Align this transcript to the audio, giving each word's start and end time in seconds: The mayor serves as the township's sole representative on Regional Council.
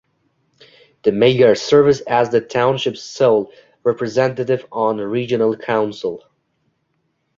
The 1.03 1.11
mayor 1.11 1.53
serves 1.53 1.99
as 1.99 2.31
the 2.31 2.41
township's 2.41 3.03
sole 3.03 3.51
representative 3.85 4.65
on 4.71 4.97
Regional 4.97 5.55
Council. 5.55 6.23